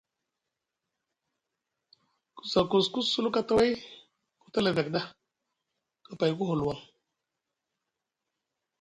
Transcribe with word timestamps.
Ku 2.35 2.41
za 2.51 2.61
kosku 2.71 2.99
sulu 3.03 3.29
kataway 3.35 3.71
ku 4.41 4.47
tala 4.53 4.69
evek 4.73 4.87
ɗa, 4.93 5.01
kapay 6.05 6.31
ku 6.37 6.43
huluwaŋ. 6.49 6.79